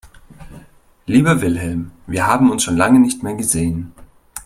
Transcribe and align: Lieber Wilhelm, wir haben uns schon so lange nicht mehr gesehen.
Lieber 1.05 1.41
Wilhelm, 1.43 1.91
wir 2.07 2.25
haben 2.25 2.49
uns 2.49 2.63
schon 2.63 2.73
so 2.73 2.79
lange 2.79 2.97
nicht 2.99 3.21
mehr 3.21 3.35
gesehen. 3.35 3.91